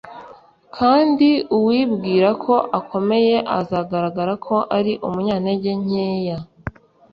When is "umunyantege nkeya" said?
5.07-6.37